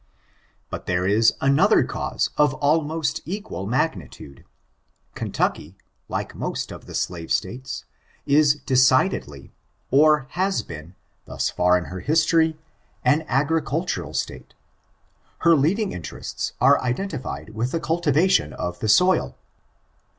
[0.71, 4.43] But there is another cause of almost equal magnitude.
[5.13, 5.75] Kentucky,
[6.09, 7.85] like most of the slave States,
[8.25, 9.51] is decidedly,
[9.91, 10.95] or has been,
[11.25, 12.57] thus far in her history,
[13.05, 14.55] an agricultural State.
[15.41, 19.37] Her leading interests are indentified with the cultivation of tho soil.